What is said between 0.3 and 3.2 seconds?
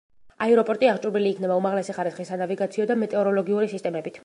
აეროპორტი აღჭურვილი იქნება უმაღლესი ხარისხის სანავიგაციო და